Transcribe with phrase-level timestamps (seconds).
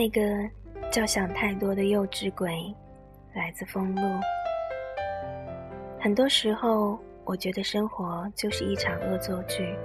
[0.00, 0.48] 那个
[0.90, 2.74] 叫想太多的幼稚鬼，
[3.34, 4.02] 来自风露。
[5.98, 9.76] 很多时候，我觉得生活就是一场恶作剧，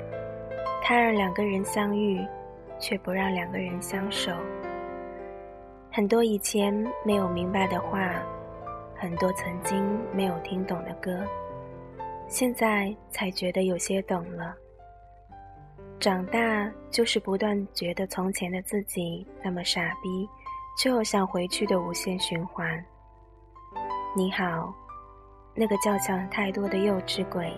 [0.82, 2.26] 它让两个人相遇，
[2.80, 4.32] 却不让两个人相守。
[5.92, 6.74] 很多以前
[7.04, 8.24] 没有明白的话，
[8.96, 11.26] 很多曾经没有听懂的歌，
[12.30, 14.56] 现在才觉得有些懂了。
[16.06, 20.30] 长大就是不断觉得从前的自己那么傻逼，
[20.78, 22.86] 却又想回去的无限循环。
[24.16, 24.72] 你好。
[25.56, 27.52] 那个叫想太多的幼稚鬼，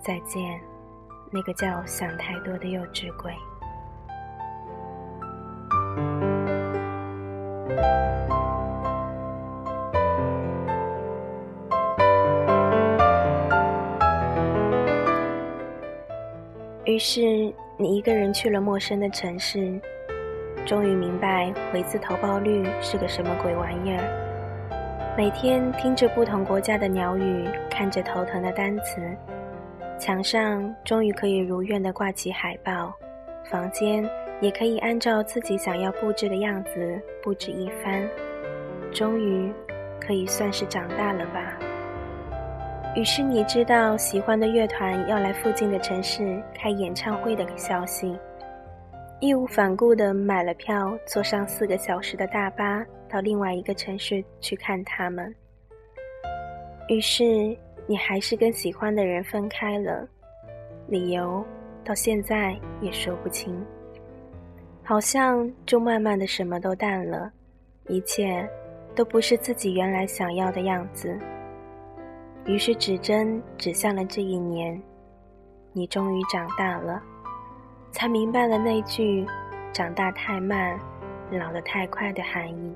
[0.00, 0.58] 再见。
[1.30, 3.34] 那个叫想太多的幼稚鬼。
[16.88, 17.20] 于是，
[17.76, 19.78] 你一个人去了陌生的城市，
[20.64, 25.14] 终于明白回字投报率是个什么鬼玩意儿。
[25.14, 29.02] 每天听着不同国家的鸟语，看着头疼的单词，
[29.98, 32.90] 墙上终于可以如愿的挂起海报，
[33.50, 34.02] 房间
[34.40, 38.02] 也可以按照自己想要布置的样子布置一番，
[38.94, 39.52] 终于
[40.00, 41.58] 可以算是长大了吧。
[42.98, 48.18] 于是你知道喜欢的乐团要来附近的城市开演唱会的消息。
[49.20, 55.32] 义无反顾地买了票，坐上四个小时的大巴到另外一个城市去看他们。
[56.88, 60.04] 于是你还是跟喜欢的人分开了，
[60.88, 61.46] 理由
[61.84, 63.64] 到现在也说不清。
[64.82, 67.30] 好像就慢慢的什么都淡了，
[67.86, 68.44] 一切
[68.96, 71.16] 都不是自己原来想要的样子。
[72.48, 74.82] 于是指针指向了这一年，
[75.74, 77.00] 你终于长大了。
[77.90, 79.26] 才明白了那句
[79.70, 80.80] “长大太慢，
[81.30, 82.74] 老得太快”的含义。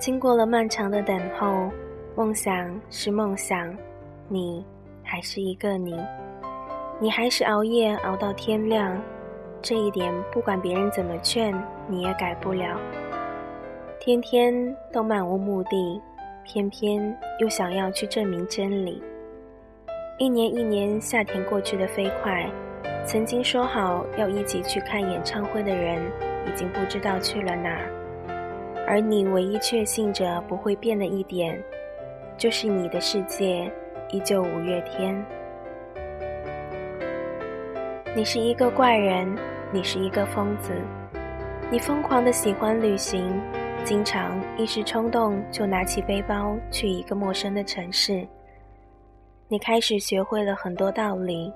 [0.00, 1.70] 经过了漫长的等候，
[2.16, 3.72] 梦想是梦想，
[4.28, 4.66] 你
[5.02, 5.96] 还是一个你，
[7.00, 9.00] 你还是熬夜熬到天亮。
[9.60, 11.54] 这一点，不管别人怎么劝，
[11.88, 12.78] 你也改不了。
[13.98, 16.00] 天天都漫无目的，
[16.44, 19.02] 偏偏又想要去证明真理。
[20.18, 22.46] 一年一年，夏天过去的飞快。
[23.04, 26.00] 曾经说好要一起去看演唱会的人，
[26.46, 27.80] 已经不知道去了哪。
[28.86, 31.58] 而你唯一确信着不会变的一点，
[32.36, 33.70] 就是你的世界
[34.10, 35.24] 依旧五月天。
[38.16, 39.26] 你是一个怪人。
[39.72, 40.72] 你是一个疯子，
[41.68, 43.28] 你疯狂的喜欢旅行，
[43.84, 48.24] 经常一时冲动就拿起背包去一个陌生的城市。
[49.48, 51.52] 你开始学会了很多道理，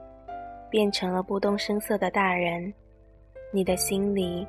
[0.69, 2.75] 变成了不动声色的大人，
[3.52, 4.44] 你的心里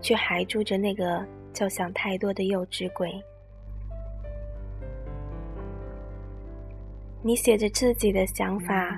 [0.00, 3.12] 却还住着那个叫想太多的幼稚鬼。
[7.20, 8.96] 你写着自己的想法，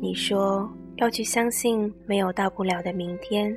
[0.00, 0.68] 你说。
[1.00, 3.56] 要去相信没有到不了的明天。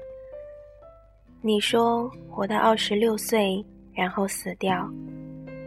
[1.42, 4.90] 你说活到二十六岁，然后死掉。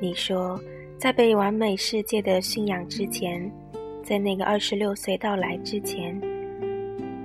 [0.01, 0.59] 你说
[0.97, 3.53] 在被完美世界的驯养之前，
[4.03, 6.19] 在那个二十六岁到来之前，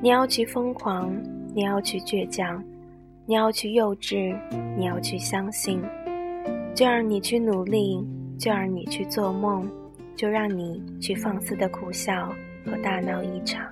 [0.01, 1.15] 你要去疯狂，
[1.55, 2.61] 你要去倔强，
[3.25, 4.37] 你要去幼稚，
[4.77, 5.81] 你要去相信。
[6.75, 8.05] 就让你去努力，
[8.37, 9.65] 就让你去做梦，
[10.13, 12.27] 就让你去放肆的苦笑
[12.65, 13.65] 和大闹一场。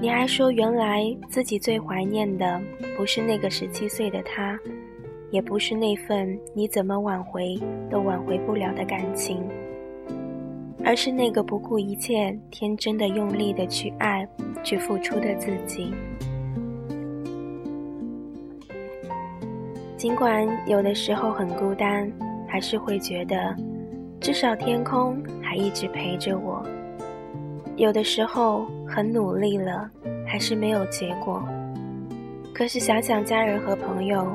[0.00, 2.60] 你还说，原来自己最怀念的
[2.96, 4.56] 不是那个十七岁的他，
[5.30, 7.58] 也不是那份你怎么挽回
[7.90, 9.42] 都挽回不了的感情，
[10.84, 14.26] 而是那个不顾一切、天真的、用力的去爱、
[14.62, 15.92] 去付出的自己。
[19.96, 22.08] 尽管有的时候很孤单，
[22.46, 23.52] 还是会觉得，
[24.20, 26.64] 至少天空还一直陪着我。
[27.74, 29.88] 有的时候很努力了，
[30.26, 31.46] 还是没有结果。
[32.54, 34.26] 可是想想家人和朋友，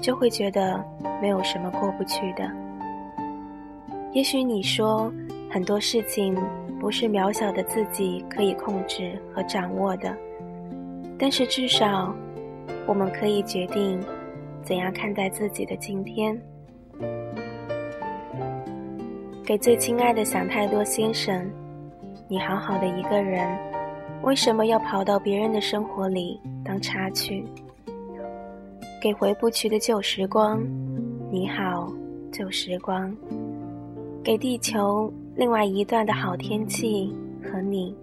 [0.00, 0.84] 就会觉得
[1.20, 2.48] 没有什么过不去的。
[4.12, 5.12] 也许你说
[5.50, 6.36] 很多事情
[6.78, 10.14] 不是渺小的自己可以控制和掌握的，
[11.18, 12.14] 但是至少
[12.86, 14.00] 我们可以决定
[14.62, 16.40] 怎样看待自己的今天。
[19.44, 21.50] 给最亲爱的想太多先生。
[22.26, 23.46] 你好好的一个人，
[24.24, 27.44] 为什么要跑到别人的生活里当插曲？
[28.98, 30.64] 给回不去的旧时光，
[31.30, 31.92] 你好，
[32.32, 33.14] 旧时光，
[34.22, 37.94] 给地球另外一段的好天气和你。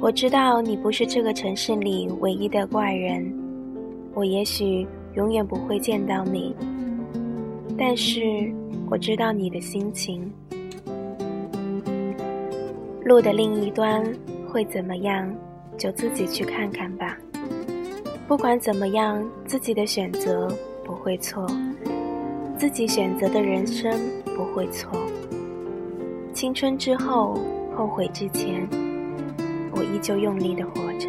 [0.00, 3.34] 我知道你不是这个城市里唯一的怪人，
[4.14, 4.86] 我也许
[5.16, 6.54] 永远不会见到你，
[7.76, 8.22] 但是
[8.88, 10.32] 我知道你的心情。
[13.04, 14.02] 路的另一端
[14.54, 15.28] 会怎么样，
[15.76, 17.18] 就自己去看看吧。
[18.28, 20.46] 不管怎么样，自己的选择
[20.84, 21.44] 不会错，
[22.56, 24.00] 自己选择的人生
[24.36, 24.92] 不会错。
[26.32, 27.36] 青春之后，
[27.76, 28.64] 后悔之前，
[29.72, 31.08] 我依旧用力的活着。